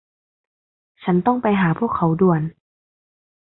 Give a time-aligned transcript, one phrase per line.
[1.03, 2.41] ฉันต้องไปหาพวกเขาด่วน